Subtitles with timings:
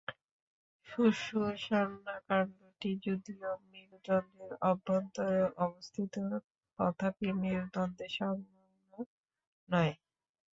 [0.87, 6.13] সুষুম্নাকাণ্ডটি যদিও মেরুদণ্ডের অভ্যন্তরে অবস্থিত
[6.79, 8.91] তথাপি মেরুদণ্ডে সংলগ্ন
[9.69, 9.93] নয়।